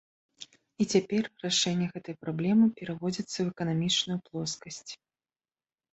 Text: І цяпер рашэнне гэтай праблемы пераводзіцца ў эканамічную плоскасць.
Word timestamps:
І 0.85 0.87
цяпер 0.93 1.23
рашэнне 1.45 1.87
гэтай 1.97 2.15
праблемы 2.23 2.65
пераводзіцца 2.79 3.35
ў 3.39 3.47
эканамічную 3.53 4.19
плоскасць. 4.31 4.91